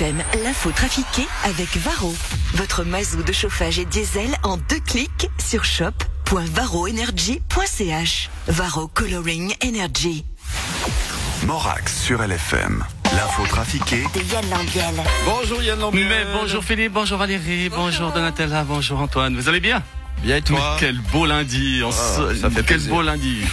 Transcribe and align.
FM, 0.00 0.22
l'info 0.44 0.70
trafiquée 0.70 1.26
avec 1.44 1.76
Varro. 1.76 2.14
Votre 2.54 2.84
mazou 2.84 3.22
de 3.22 3.32
chauffage 3.32 3.78
et 3.78 3.84
diesel 3.84 4.30
en 4.42 4.56
deux 4.56 4.80
clics 4.80 5.28
sur 5.38 5.62
shop.varroenergy.ch. 5.64 8.30
Varro 8.48 8.88
Coloring 8.88 9.54
Energy. 9.62 10.24
Morax 11.44 12.00
sur 12.00 12.22
LFM. 12.22 12.82
L'info 13.12 13.44
trafiquée 13.46 14.04
De 14.14 14.20
Yann 14.32 14.48
Lambiel. 14.48 14.94
Bonjour 15.26 15.62
Yann 15.62 15.78
Lambiel. 15.78 16.08
Mais 16.08 16.24
bonjour 16.32 16.64
Philippe, 16.64 16.94
bonjour 16.94 17.18
Valérie, 17.18 17.68
bonjour, 17.68 18.10
Donatella, 18.10 18.64
bonjour 18.64 19.00
Antoine. 19.02 19.36
Vous 19.36 19.50
allez 19.50 19.60
bien? 19.60 19.82
Bien 20.22 20.36
et 20.36 20.42
toi? 20.42 20.74
Mais 20.74 20.80
Quel 20.86 20.98
beau 21.12 21.26
lundi. 21.26 21.82
on 21.84 21.92
se- 21.92 22.36
ça 22.36 22.48
fait 22.48 22.56
quel 22.56 22.64
plaisir. 22.64 22.94
beau 22.94 23.02
lundi. 23.02 23.42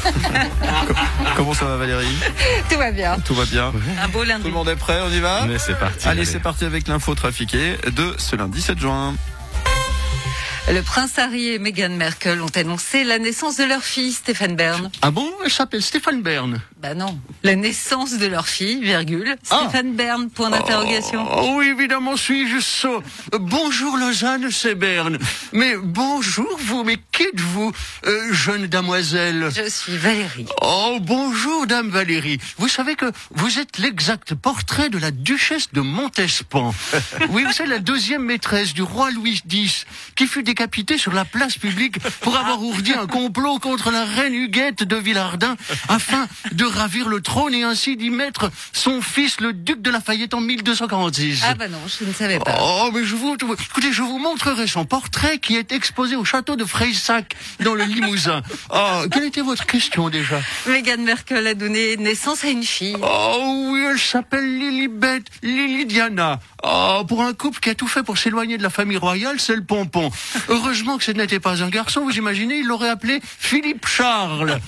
Comment 1.48 1.60
ça 1.60 1.66
va 1.66 1.78
Valérie 1.78 2.06
Tout 2.70 2.78
va 2.78 2.92
bien. 2.92 3.16
Tout 3.24 3.34
va 3.34 3.46
bien 3.46 3.72
Un 4.04 4.10
beau 4.10 4.24
Tout 4.24 4.28
lundi. 4.28 4.48
le 4.48 4.52
monde 4.52 4.68
est 4.68 4.76
prêt, 4.76 5.00
on 5.02 5.10
y 5.10 5.22
va 5.22 5.46
Mais 5.48 5.58
c'est 5.58 5.80
parti. 5.80 6.06
Allez, 6.06 6.26
c'est 6.26 6.42
parti 6.42 6.66
avec 6.66 6.90
l'info 6.90 7.16
trafiquée 7.16 7.78
de 7.96 8.14
ce 8.18 8.36
lundi 8.36 8.62
7 8.62 8.78
juin. 8.78 9.16
Le 10.70 10.82
prince 10.82 11.18
Harry 11.18 11.54
et 11.54 11.60
Meghan 11.60 11.92
Merkel 11.92 12.42
ont 12.42 12.52
annoncé 12.54 13.06
la 13.06 13.18
naissance 13.18 13.56
de 13.56 13.64
leur 13.64 13.82
fille, 13.82 14.12
Stéphane 14.12 14.58
Bern. 14.58 14.92
Ah 15.02 15.12
bon 15.12 15.32
Elle 15.46 15.50
s'appelle 15.52 15.82
Stéphane 15.82 16.22
Bern. 16.22 16.60
Bah 16.82 16.94
non. 16.94 17.20
La 17.42 17.56
naissance 17.56 18.20
de 18.20 18.28
leur 18.28 18.48
fille, 18.48 18.80
virgule. 18.84 19.36
Ah. 19.50 19.62
Stéphane 19.64 19.96
Bern, 19.96 20.30
point 20.30 20.52
d'interrogation. 20.52 21.26
Oh 21.36 21.56
oui, 21.58 21.70
évidemment, 21.70 22.16
suis-je 22.16 22.60
sot? 22.60 23.02
Euh, 23.34 23.40
Bonjour 23.40 23.98
Lausanne, 23.98 24.52
c'est 24.52 24.76
Berne. 24.76 25.18
Mais 25.54 25.76
bonjour 25.76 26.48
vous, 26.60 26.84
mais 26.84 26.98
qui 27.12 27.24
êtes-vous, 27.24 27.72
euh, 28.06 28.32
jeune 28.34 28.68
damoiselle? 28.68 29.50
Je 29.56 29.68
suis 29.68 29.98
Valérie. 29.98 30.46
Oh, 30.62 31.00
bonjour, 31.02 31.66
Dame 31.66 31.90
Valérie. 31.90 32.38
Vous 32.60 32.68
savez 32.68 32.96
que 32.96 33.12
vous 33.32 33.58
êtes 33.58 33.80
l'exact 33.80 34.36
portrait 34.36 34.90
de 34.90 35.00
la 35.00 35.10
duchesse 35.10 35.74
de 35.74 35.82
Montespan. 35.82 36.76
Oui, 37.30 37.44
vous 37.44 37.52
savez, 37.54 37.70
la 37.70 37.80
deuxième 37.80 38.24
maîtresse 38.24 38.74
du 38.74 38.84
roi 38.84 39.10
Louis 39.12 39.42
X, 39.50 39.86
qui 40.16 40.28
fut 40.28 40.44
décapitée 40.44 40.98
sur 40.98 41.14
la 41.14 41.26
place 41.26 41.58
publique 41.58 42.00
pour 42.22 42.36
avoir 42.38 42.62
ourdi 42.62 42.94
un 42.94 43.08
complot 43.08 43.60
contre 43.60 43.92
la 43.92 44.06
reine 44.06 44.34
Huguette 44.34 44.84
de 44.84 44.96
Villardin 44.96 45.56
afin 45.90 46.28
de 46.52 46.67
ravir 46.68 47.10
le 47.10 47.22
trône 47.22 47.54
et 47.54 47.64
ainsi 47.64 47.98
d'y 47.98 48.10
mettre 48.10 48.52
son 48.74 49.02
fils, 49.02 49.40
le 49.40 49.54
duc 49.54 49.82
de 49.82 49.90
Lafayette, 49.90 50.34
en 50.34 50.42
1246. 50.42 51.44
Ah 51.46 51.56
bah 51.56 51.68
non, 51.68 51.80
je 51.88 52.06
ne 52.06 52.14
savais 52.14 52.40
pas. 52.40 52.58
Oh, 52.62 52.90
mais 52.94 53.04
je 53.04 53.16
vous, 53.16 53.36
écoutez, 53.36 53.92
je 53.92 54.02
vous 54.02 54.20
montrerai 54.20 54.68
son 54.68 54.86
portrait 54.86 55.40
qui 55.40 55.56
est 55.56 55.72
exposé 55.72 56.16
au 56.16 56.26
château 56.26 56.56
de 56.56 56.66
Freysac, 56.66 57.36
dans 57.60 57.74
le 57.74 57.84
Limousin. 57.84 58.42
Oh, 58.70 59.04
quelle 59.12 59.26
était 59.26 59.42
votre 59.42 59.66
question 59.66 60.10
déjà? 60.10 60.40
Meghan 60.68 60.98
Merkel 61.00 61.48
a 61.48 61.54
donné 61.54 61.98
naissance 61.98 62.44
à 62.44 62.50
une 62.50 62.64
fille. 62.64 62.98
Oh 63.02 63.70
oui, 63.72 63.86
elle 63.90 64.00
s'appelle 64.00 64.58
Lilibet, 64.60 65.24
Lily 65.44 65.86
Diana. 65.86 66.40
Oh, 66.64 67.04
pour 67.08 67.24
un 67.24 67.34
couple 67.34 67.60
qui 67.60 67.70
a 67.70 67.76
tout 67.76 67.88
fait 67.88 68.04
pour 68.04 68.18
s'éloigner 68.18 68.58
de 68.58 68.64
la 68.64 68.70
famille 68.70 68.98
royale, 68.98 69.40
c'est 69.40 69.56
le 69.56 69.64
pompon. 69.64 70.10
Heureusement 70.50 70.98
que 70.98 71.04
ce 71.04 71.12
n'était 71.12 71.40
pas 71.40 71.64
un 71.64 71.70
garçon, 71.70 72.02
vous 72.02 72.18
imaginez, 72.18 72.58
il 72.58 72.68
l'aurait 72.68 72.90
appelé 72.90 73.22
Philippe 73.24 73.88
Charles. 73.88 74.60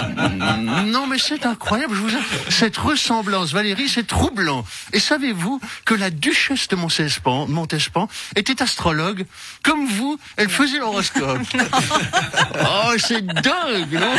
non, 0.86 1.06
mais 1.10 1.18
c'est 1.18 1.44
incroyable, 1.44 1.94
je 1.94 2.00
vous 2.00 2.10
cette 2.48 2.76
ressemblance, 2.76 3.52
Valérie, 3.52 3.88
c'est 3.88 4.06
troublant. 4.06 4.64
Et 4.92 5.00
savez-vous 5.00 5.60
que 5.84 5.94
la 5.94 6.10
duchesse 6.10 6.68
de 6.68 6.76
Montespan, 6.76 7.48
Montespan 7.48 8.08
était 8.36 8.62
astrologue 8.62 9.26
Comme 9.64 9.86
vous, 9.86 10.18
elle 10.36 10.48
faisait 10.48 10.78
l'horoscope. 10.78 11.40
oh, 12.60 12.92
c'est 12.98 13.26
dingue, 13.26 13.92
non? 13.92 14.14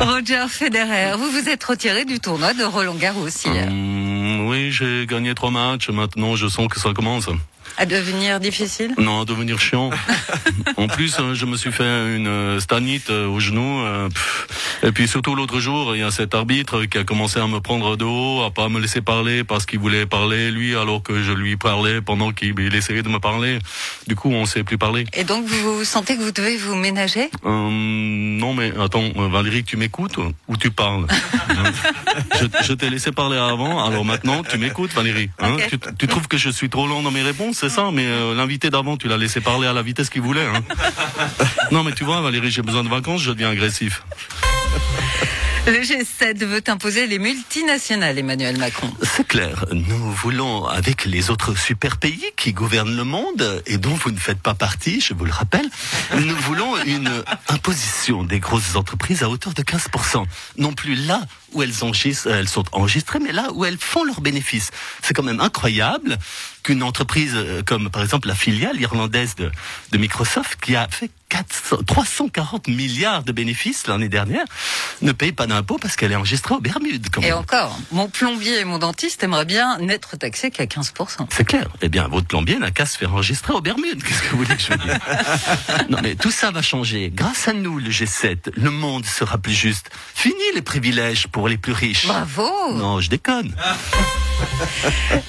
Roger 0.00 0.46
Federer, 0.48 1.16
vous 1.16 1.30
vous 1.30 1.48
êtes 1.48 1.64
retiré 1.64 2.04
du 2.04 2.20
tournoi 2.20 2.52
de 2.52 2.64
Roland 2.64 2.94
Garros 2.94 3.28
hier. 3.28 3.68
Hum, 3.68 4.48
Oui, 4.48 4.70
j'ai 4.70 5.06
gagné 5.06 5.34
trois 5.34 5.50
matchs. 5.50 5.88
Maintenant, 5.88 6.36
je 6.36 6.46
sens 6.46 6.68
que 6.68 6.78
ça 6.78 6.92
commence. 6.92 7.28
À 7.78 7.86
devenir 7.86 8.38
difficile 8.40 8.94
Non, 8.98 9.22
à 9.22 9.24
devenir 9.24 9.58
chiant. 9.58 9.90
en 10.76 10.86
plus, 10.88 11.16
euh, 11.18 11.34
je 11.34 11.46
me 11.46 11.56
suis 11.56 11.72
fait 11.72 12.16
une 12.16 12.26
euh, 12.26 12.60
stanite 12.60 13.10
euh, 13.10 13.26
au 13.26 13.40
genou. 13.40 13.80
euh, 13.80 14.08
et 14.82 14.92
puis 14.92 15.06
surtout 15.08 15.34
l'autre 15.34 15.60
jour, 15.60 15.94
il 15.94 16.00
y 16.00 16.02
a 16.02 16.10
cet 16.10 16.34
arbitre 16.34 16.84
qui 16.84 16.98
a 16.98 17.04
commencé 17.04 17.38
à 17.40 17.46
me 17.46 17.60
prendre 17.60 17.96
de 17.96 18.04
haut, 18.04 18.42
à 18.42 18.50
pas 18.50 18.68
me 18.68 18.80
laisser 18.80 19.00
parler 19.00 19.44
parce 19.44 19.64
qu'il 19.66 19.78
voulait 19.78 20.06
parler 20.06 20.50
lui, 20.50 20.74
alors 20.76 21.02
que 21.02 21.22
je 21.22 21.32
lui 21.32 21.56
parlais 21.56 22.00
pendant 22.00 22.32
qu'il 22.32 22.54
il 22.58 22.74
essayait 22.74 23.02
de 23.02 23.08
me 23.08 23.18
parler. 23.18 23.58
Du 24.06 24.16
coup, 24.16 24.30
on 24.30 24.44
sait 24.46 24.64
plus 24.64 24.78
parler. 24.78 25.04
Et 25.14 25.24
donc 25.24 25.46
vous 25.46 25.84
sentez 25.84 26.16
que 26.16 26.22
vous 26.22 26.32
devez 26.32 26.56
vous 26.56 26.74
ménager? 26.74 27.30
Euh, 27.44 27.68
non, 27.70 28.54
mais 28.54 28.72
attends, 28.80 29.04
Valérie, 29.30 29.64
tu 29.64 29.76
m'écoutes 29.76 30.16
ou 30.48 30.56
tu 30.56 30.70
parles? 30.70 31.06
Hein? 31.50 31.72
Je, 32.40 32.46
je 32.66 32.72
t'ai 32.72 32.90
laissé 32.90 33.12
parler 33.12 33.38
avant, 33.38 33.84
alors 33.84 34.04
maintenant 34.04 34.42
tu 34.42 34.58
m'écoutes, 34.58 34.92
Valérie. 34.92 35.30
Hein? 35.38 35.56
Tu 35.98 36.06
trouves 36.06 36.28
que 36.28 36.36
je 36.36 36.50
suis 36.50 36.68
trop 36.68 36.86
lent 36.86 37.02
dans 37.02 37.10
mes 37.10 37.22
réponses, 37.22 37.61
c'est 37.62 37.68
ça 37.68 37.90
Mais 37.92 38.06
euh, 38.06 38.34
l'invité 38.34 38.70
d'avant, 38.70 38.96
tu 38.96 39.06
l'as 39.06 39.16
laissé 39.16 39.40
parler 39.40 39.68
à 39.68 39.72
la 39.72 39.82
vitesse 39.82 40.10
qu'il 40.10 40.22
voulait. 40.22 40.44
Hein 40.44 40.64
non, 41.70 41.84
mais 41.84 41.92
tu 41.92 42.02
vois, 42.02 42.20
Valérie, 42.20 42.50
j'ai 42.50 42.62
besoin 42.62 42.82
de 42.82 42.88
vacances, 42.88 43.22
je 43.22 43.30
deviens 43.30 43.50
agressif. 43.50 44.02
Le 45.64 45.78
G7 45.78 46.44
veut 46.44 46.62
imposer 46.66 47.06
les 47.06 47.20
multinationales, 47.20 48.18
Emmanuel 48.18 48.58
Macron. 48.58 48.92
C'est 49.00 49.28
clair, 49.28 49.64
nous 49.70 50.10
voulons, 50.10 50.66
avec 50.66 51.04
les 51.04 51.30
autres 51.30 51.56
super 51.56 51.98
pays 51.98 52.24
qui 52.36 52.52
gouvernent 52.52 52.96
le 52.96 53.04
monde 53.04 53.62
et 53.66 53.78
dont 53.78 53.94
vous 53.94 54.10
ne 54.10 54.16
faites 54.16 54.40
pas 54.40 54.54
partie, 54.54 55.00
je 55.00 55.14
vous 55.14 55.24
le 55.24 55.30
rappelle, 55.30 55.68
nous 56.18 56.34
voulons 56.34 56.76
une 56.84 57.22
imposition 57.46 58.24
des 58.24 58.40
grosses 58.40 58.74
entreprises 58.74 59.22
à 59.22 59.30
hauteur 59.30 59.54
de 59.54 59.62
15%. 59.62 60.24
Non 60.58 60.72
plus 60.72 60.96
là 60.96 61.20
où 61.52 61.62
elles, 61.62 61.72
sont 61.72 61.92
enregistrées, 62.72 63.20
mais 63.20 63.30
là 63.30 63.52
où 63.52 63.64
elles 63.64 63.78
font 63.78 64.02
leurs 64.02 64.20
bénéfices. 64.20 64.72
C'est 65.00 65.14
quand 65.14 65.22
même 65.22 65.40
incroyable 65.40 66.18
qu'une 66.64 66.82
entreprise 66.82 67.34
euh, 67.36 67.62
comme 67.62 67.88
par 67.88 68.02
exemple 68.02 68.26
la 68.26 68.34
filiale 68.34 68.80
irlandaise 68.80 69.36
de 69.36 69.98
Microsoft, 69.98 70.58
qui 70.60 70.74
a 70.74 70.88
fait 70.88 71.10
400, 71.32 71.78
340 71.86 72.68
milliards 72.68 73.22
de 73.22 73.32
bénéfices 73.32 73.86
l'année 73.86 74.10
dernière, 74.10 74.44
ne 75.00 75.12
paye 75.12 75.32
pas 75.32 75.46
d'impôts 75.46 75.78
parce 75.80 75.96
qu'elle 75.96 76.12
est 76.12 76.16
enregistrée 76.16 76.54
aux 76.54 76.60
Bermudes. 76.60 77.08
quand 77.10 77.22
Et 77.22 77.28
même. 77.30 77.38
encore, 77.38 77.78
mon 77.90 78.08
plombier 78.10 78.60
et 78.60 78.64
mon 78.66 78.78
dentiste 78.78 79.24
aimeraient 79.24 79.46
bien 79.46 79.78
n'être 79.78 80.16
taxés 80.18 80.50
qu'à 80.50 80.64
15%. 80.66 81.26
C'est 81.30 81.44
clair. 81.44 81.68
Eh 81.80 81.88
bien, 81.88 82.06
votre 82.08 82.26
plombier 82.26 82.58
n'a 82.58 82.70
qu'à 82.70 82.84
se 82.84 82.98
faire 82.98 83.12
enregistrer 83.14 83.54
aux 83.54 83.62
Bermudes. 83.62 84.02
Qu'est-ce 84.04 84.22
que 84.22 84.28
vous 84.28 84.44
voulez 84.44 84.54
que 84.56 84.62
je 84.62 84.72
vous 84.72 84.78
dise? 84.78 84.98
Non, 85.88 85.98
mais 86.02 86.16
tout 86.16 86.30
ça 86.30 86.50
va 86.50 86.60
changer. 86.60 87.10
Grâce 87.14 87.48
à 87.48 87.54
nous, 87.54 87.78
le 87.78 87.88
G7, 87.88 88.50
le 88.54 88.70
monde 88.70 89.06
sera 89.06 89.38
plus 89.38 89.54
juste. 89.54 89.90
Fini 90.14 90.34
les 90.54 90.62
privilèges 90.62 91.28
pour 91.28 91.48
les 91.48 91.56
plus 91.56 91.72
riches. 91.72 92.06
Bravo 92.06 92.74
Non, 92.74 93.00
je 93.00 93.08
déconne. 93.08 93.54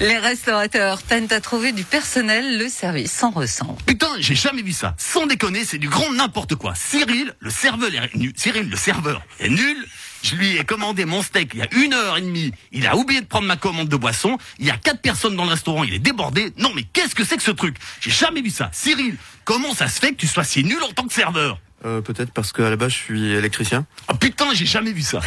Les 0.00 0.18
restaurateurs 0.18 1.02
peinent 1.02 1.32
à 1.32 1.40
trouver 1.40 1.72
du 1.72 1.84
personnel, 1.84 2.58
le 2.58 2.68
service 2.68 3.12
sans 3.12 3.30
ressent. 3.30 3.76
Putain, 3.86 4.10
j'ai 4.18 4.34
jamais 4.34 4.62
vu 4.62 4.72
ça. 4.72 4.94
Sans 4.98 5.26
déconner, 5.26 5.64
c'est 5.64 5.78
du 5.78 5.88
grand 5.88 6.12
n'importe 6.12 6.54
quoi. 6.54 6.74
Cyril, 6.74 7.34
le 7.40 7.50
serveur 7.50 7.90
est 7.94 8.14
nul. 8.16 8.32
Cyril, 8.36 8.68
le 8.68 8.76
serveur 8.76 9.22
est 9.40 9.48
nul. 9.48 9.76
Je 10.22 10.36
lui 10.36 10.56
ai 10.56 10.64
commandé 10.64 11.04
mon 11.04 11.22
steak 11.22 11.50
il 11.52 11.60
y 11.60 11.62
a 11.62 11.68
une 11.72 11.92
heure 11.92 12.16
et 12.16 12.22
demie. 12.22 12.52
Il 12.72 12.86
a 12.86 12.96
oublié 12.96 13.20
de 13.20 13.26
prendre 13.26 13.46
ma 13.46 13.56
commande 13.56 13.88
de 13.88 13.96
boisson. 13.96 14.38
Il 14.58 14.66
y 14.66 14.70
a 14.70 14.76
quatre 14.76 15.02
personnes 15.02 15.36
dans 15.36 15.44
le 15.44 15.50
restaurant. 15.50 15.84
Il 15.84 15.92
est 15.92 15.98
débordé. 15.98 16.52
Non, 16.56 16.72
mais 16.74 16.84
qu'est-ce 16.84 17.14
que 17.14 17.24
c'est 17.24 17.36
que 17.36 17.42
ce 17.42 17.50
truc? 17.50 17.76
J'ai 18.00 18.10
jamais 18.10 18.40
vu 18.40 18.50
ça. 18.50 18.70
Cyril, 18.72 19.16
comment 19.44 19.74
ça 19.74 19.88
se 19.88 20.00
fait 20.00 20.12
que 20.12 20.16
tu 20.16 20.26
sois 20.26 20.44
si 20.44 20.64
nul 20.64 20.82
en 20.82 20.92
tant 20.92 21.06
que 21.06 21.12
serveur? 21.12 21.58
Euh, 21.84 22.00
Peut-être 22.00 22.32
parce 22.32 22.52
qu'à 22.52 22.70
la 22.70 22.76
base 22.76 22.92
je 22.92 22.96
suis 22.96 23.32
électricien. 23.32 23.84
Ah 24.08 24.14
putain, 24.14 24.46
j'ai 24.54 24.66
jamais 24.66 24.92
vu 24.92 25.02
ça. 25.02 25.20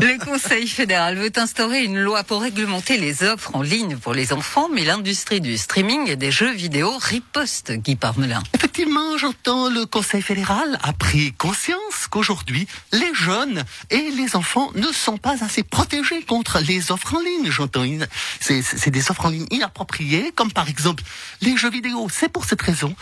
Le 0.00 0.24
Conseil 0.24 0.66
fédéral 0.66 1.16
veut 1.16 1.30
instaurer 1.36 1.84
une 1.84 1.98
loi 1.98 2.24
pour 2.24 2.42
réglementer 2.42 2.96
les 2.96 3.22
offres 3.22 3.54
en 3.54 3.62
ligne 3.62 3.96
pour 3.96 4.14
les 4.14 4.32
enfants, 4.32 4.68
mais 4.74 4.84
l'industrie 4.84 5.40
du 5.40 5.56
streaming 5.56 6.08
et 6.08 6.16
des 6.16 6.30
jeux 6.30 6.52
vidéo 6.52 6.90
riposte, 6.98 7.72
Guy 7.72 7.96
Parmelin. 7.96 8.42
Effectivement, 8.78 9.18
j'entends 9.18 9.68
le 9.70 9.86
Conseil 9.86 10.22
fédéral 10.22 10.78
a 10.84 10.92
pris 10.92 11.32
conscience 11.32 12.06
qu'aujourd'hui, 12.08 12.68
les 12.92 13.12
jeunes 13.12 13.64
et 13.90 14.12
les 14.12 14.36
enfants 14.36 14.70
ne 14.76 14.92
sont 14.92 15.18
pas 15.18 15.42
assez 15.42 15.64
protégés 15.64 16.22
contre 16.22 16.60
les 16.60 16.92
offres 16.92 17.16
en 17.16 17.20
ligne. 17.20 17.50
J'entends, 17.50 17.84
c'est 18.38 18.90
des 18.90 19.10
offres 19.10 19.26
en 19.26 19.30
ligne 19.30 19.48
inappropriées, 19.50 20.30
comme 20.32 20.52
par 20.52 20.68
exemple 20.68 21.02
les 21.40 21.56
jeux 21.56 21.70
vidéo. 21.70 22.06
C'est 22.08 22.28
pour 22.28 22.44
cette 22.44 22.62
raison 22.62 22.94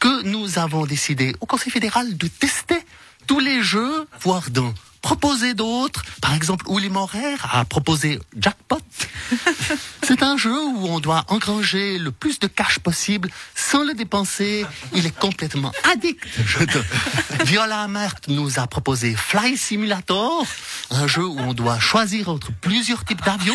que 0.00 0.22
nous 0.24 0.58
avons 0.58 0.84
décidé 0.84 1.34
au 1.40 1.46
Conseil 1.46 1.72
fédéral 1.72 2.14
de 2.14 2.26
tester 2.26 2.76
tous 3.26 3.40
les 3.40 3.62
jeux, 3.62 4.06
voire 4.20 4.50
d'en 4.50 4.74
proposer 5.00 5.54
d'autres. 5.54 6.02
Par 6.20 6.34
exemple, 6.34 6.66
Uli 6.68 6.90
a 7.50 7.64
proposé 7.64 8.18
Jackpot. 8.36 8.82
C'est 10.04 10.22
un 10.22 10.36
jeu 10.36 10.52
où 10.64 10.88
on 10.88 10.98
doit 11.00 11.24
engranger 11.28 11.96
le 11.98 12.10
plus 12.10 12.38
de 12.40 12.46
cash 12.48 12.78
possible 12.80 13.30
sans 13.54 13.84
le 13.84 13.94
dépenser. 13.94 14.66
Il 14.94 15.06
est 15.06 15.16
complètement 15.16 15.70
addict. 15.92 16.20
Je 16.44 16.64
te- 16.64 17.44
Viola 17.44 17.82
Amert 17.82 18.14
nous 18.28 18.58
a 18.58 18.66
proposé 18.66 19.14
Fly 19.14 19.56
Simulator, 19.56 20.44
un 20.90 21.06
jeu 21.06 21.24
où 21.24 21.38
on 21.38 21.54
doit 21.54 21.78
choisir 21.78 22.28
entre 22.28 22.50
plusieurs 22.60 23.04
types 23.04 23.24
d'avions. 23.24 23.54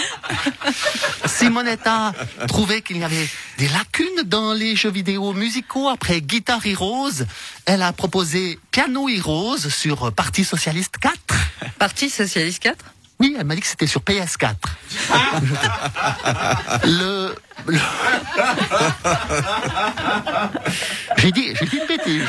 Simonetta 1.26 2.14
trouvait 2.48 2.82
qu'il 2.82 2.98
y 2.98 3.04
avait 3.04 3.30
des 3.58 3.68
lacunes 3.68 4.24
dans 4.26 4.54
les 4.54 4.76
jeux 4.76 4.92
vidéo 4.92 5.34
musicaux 5.34 5.90
après 5.90 6.22
Guitar 6.22 6.66
Heroes. 6.66 7.24
Elle 7.66 7.82
a 7.82 7.92
proposé 7.94 8.58
Piano 8.72 9.10
Heroes 9.10 9.70
sur 9.70 10.12
Parti 10.14 10.44
Socialiste 10.46 10.98
4. 10.98 11.16
Parti 11.78 12.10
Socialiste 12.10 12.64
4 12.64 12.78
Oui, 13.20 13.36
elle 13.40 13.46
m'a 13.46 13.56
dit 13.56 13.62
que 13.62 13.68
c'était 13.68 13.88
sur 13.88 14.02
PS4. 14.02 14.54
le, 16.84 17.36
le- 17.66 17.80
j'ai 21.18 21.32
dit, 21.32 21.50
j'ai 21.60 21.66
dit 21.66 21.78
une 21.78 21.88
bêtise. 21.88 22.24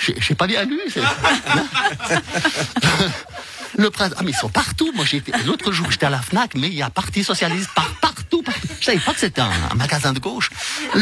J'ai 0.00 0.14
j'ai 0.20 0.34
pas 0.34 0.46
bien 0.46 0.64
lu. 0.64 0.78
c'est- 0.92 1.00
Le 3.76 3.90
prince, 3.90 4.12
ah 4.16 4.22
mais 4.24 4.30
ils 4.30 4.36
sont 4.36 4.48
partout. 4.48 4.90
Moi 4.94 5.04
été 5.12 5.32
l'autre 5.44 5.72
jour 5.72 5.90
j'étais 5.90 6.06
à 6.06 6.10
la 6.10 6.20
Fnac, 6.22 6.52
mais 6.54 6.68
il 6.68 6.74
y 6.74 6.82
a 6.82 6.90
Parti 6.90 7.22
socialiste 7.24 7.70
par 7.74 7.88
partout. 8.00 8.42
partout. 8.42 8.68
Je 8.80 8.84
savais 8.86 8.98
pas 8.98 9.12
que 9.12 9.20
c'était 9.20 9.40
un, 9.40 9.50
un 9.70 9.74
magasin 9.74 10.12
de 10.12 10.20
gauche. 10.20 10.50
Le, 10.94 11.00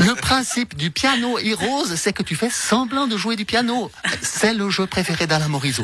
le 0.00 0.14
principe 0.14 0.76
du 0.76 0.90
piano 0.90 1.38
Heroes, 1.38 1.94
c'est 1.96 2.12
que 2.12 2.22
tu 2.22 2.34
fais 2.34 2.50
semblant 2.50 3.06
de 3.06 3.16
jouer 3.16 3.36
du 3.36 3.44
piano. 3.44 3.90
C'est 4.22 4.54
le 4.54 4.70
jeu 4.70 4.86
préféré 4.86 5.26
d'Alain 5.26 5.48
Morisot. 5.48 5.82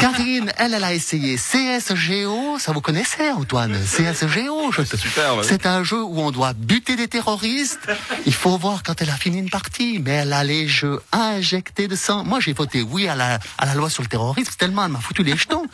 Karine, 0.00 0.52
elle, 0.58 0.74
elle 0.74 0.84
a 0.84 0.92
essayé 0.94 1.36
CSGO. 1.36 2.58
Ça 2.58 2.72
vous 2.72 2.80
connaissez, 2.80 3.30
Antoine? 3.30 3.76
CSGO, 3.84 4.72
je 4.72 4.82
te... 4.82 4.96
C'est 5.42 5.66
un 5.66 5.82
jeu 5.84 6.02
où 6.02 6.20
on 6.20 6.30
doit 6.30 6.52
buter 6.52 6.96
des 6.96 7.08
terroristes. 7.08 7.88
Il 8.26 8.34
faut 8.34 8.56
voir 8.58 8.82
quand 8.82 9.00
elle 9.02 9.10
a 9.10 9.16
fini 9.16 9.38
une 9.38 9.50
partie. 9.50 9.98
Mais 9.98 10.12
elle 10.12 10.32
a 10.32 10.44
les 10.44 10.68
jeux 10.68 11.00
injectés 11.12 11.88
de 11.88 11.96
sang. 11.96 12.24
Moi, 12.24 12.40
j'ai 12.40 12.52
voté 12.52 12.82
oui 12.82 13.08
à 13.08 13.14
la, 13.14 13.38
à 13.58 13.66
la 13.66 13.74
loi 13.74 13.90
sur 13.90 14.02
le 14.02 14.08
terrorisme 14.08 14.52
tellement 14.58 14.84
elle 14.84 14.92
m'a 14.92 15.00
foutu 15.00 15.22
les 15.22 15.36
jetons. 15.36 15.64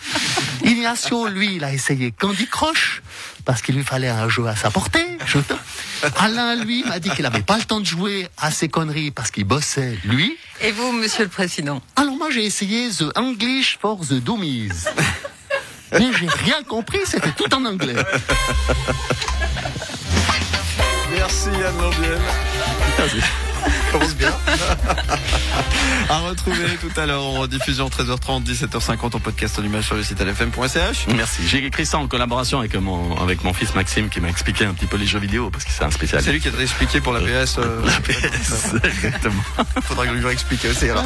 Ignacio, 0.64 1.28
lui, 1.28 1.56
il 1.56 1.64
a 1.64 1.72
essayé 1.72 2.12
Candy 2.12 2.46
Crush 2.46 3.02
parce 3.44 3.62
qu'il 3.62 3.74
lui 3.76 3.84
fallait 3.84 4.08
un 4.08 4.28
jeu 4.28 4.46
à 4.46 4.54
sa 4.56 4.70
portée. 4.70 5.06
Je 5.26 5.38
te- 5.38 5.54
Alain, 6.18 6.54
lui, 6.56 6.84
m'a 6.84 6.98
dit 6.98 7.10
qu'il 7.10 7.22
n'avait 7.22 7.42
pas 7.42 7.56
le 7.56 7.64
temps 7.64 7.80
de 7.80 7.86
jouer 7.86 8.28
à 8.38 8.50
ces 8.50 8.68
conneries 8.68 9.10
parce 9.10 9.30
qu'il 9.30 9.44
bossait, 9.44 9.98
lui? 10.04 10.36
Et 10.60 10.72
vous, 10.72 10.92
Monsieur 10.92 11.24
le 11.24 11.30
Président? 11.30 11.82
Alors 11.96 12.16
moi, 12.16 12.30
j'ai 12.30 12.44
essayé 12.44 12.90
The 12.90 13.16
English 13.16 13.78
for 13.80 14.00
the 14.00 14.14
Dummies. 14.14 14.70
Mais 15.92 16.12
j'ai 16.18 16.28
rien 16.28 16.62
compris, 16.66 16.98
c'était 17.04 17.32
tout 17.32 17.52
en 17.54 17.64
anglais. 17.64 17.94
Merci 21.12 21.48
Yann 21.60 21.78
Lambiel. 21.80 22.20
Commence 23.98 24.14
bien. 24.16 24.30
à 26.10 26.18
retrouver 26.18 26.66
tout 26.80 27.00
à 27.00 27.06
l'heure 27.06 27.22
en 27.22 27.32
rediffusion 27.32 27.88
13h30, 27.88 28.44
17h50 28.44 29.16
en 29.16 29.20
podcast 29.20 29.58
en 29.58 29.62
image 29.62 29.84
sur 29.86 29.96
le 29.96 30.02
site 30.02 30.20
lfm.ch. 30.20 31.06
Merci. 31.16 31.46
J'ai 31.48 31.64
écrit 31.64 31.86
ça 31.86 31.96
en 31.98 32.06
collaboration 32.06 32.58
avec 32.58 32.74
mon, 32.74 33.16
avec 33.16 33.42
mon 33.42 33.54
fils 33.54 33.74
Maxime 33.74 34.10
qui 34.10 34.20
m'a 34.20 34.28
expliqué 34.28 34.66
un 34.66 34.74
petit 34.74 34.84
peu 34.86 34.98
les 34.98 35.06
jeux 35.06 35.18
vidéo 35.18 35.48
parce 35.50 35.64
que 35.64 35.70
c'est 35.70 35.82
un 35.84 35.90
C'est 35.90 35.96
spécialiste. 35.96 36.30
lui 36.30 36.40
qui 36.40 36.48
a 36.48 36.60
expliqué 36.60 37.00
pour 37.00 37.14
la 37.14 37.20
PS. 37.20 37.56
euh, 37.58 37.80
PS, 38.04 38.74
exactement. 38.84 39.42
Faudra 39.82 40.06
que 40.06 40.14
je 40.14 40.18
lui 40.22 40.28
explique 40.32 40.64
aussi 40.66 40.90
alors. 40.90 41.04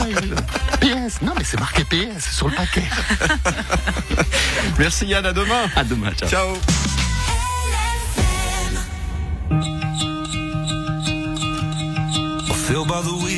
PS, 0.81 1.23
non 1.23 1.33
mais 1.39 1.45
c'est 1.45 1.61
marqué 1.61 1.85
PS 1.85 2.35
sur 2.35 2.49
le 2.49 2.55
paquet. 2.57 2.85
Merci 4.79 5.07
Yann, 5.07 5.25
à 5.25 5.33
demain. 5.33 5.63
À 5.77 5.85
demain. 5.85 6.11
Ciao. 6.19 6.29
Ciao. 6.29 6.90
Filled 12.70 12.87
by 12.87 13.02
the 13.02 13.12
wheel. 13.12 13.20